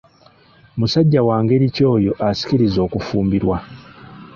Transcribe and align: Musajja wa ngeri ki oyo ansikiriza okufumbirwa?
Musajja 0.79 1.21
wa 1.27 1.37
ngeri 1.43 1.67
ki 1.75 1.83
oyo 1.95 2.11
ansikiriza 2.27 2.79
okufumbirwa? 2.87 3.57